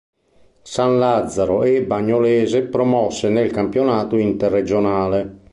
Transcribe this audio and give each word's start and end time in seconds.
San 0.63 0.97
Lazzaro 0.97 1.61
e 1.63 1.85
Bagnolese 1.85 2.63
promosse 2.63 3.29
nel 3.29 3.51
Campionato 3.51 4.17
Interregionale 4.17 5.41